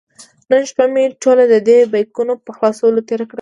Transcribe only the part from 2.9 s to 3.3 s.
تېره کړې.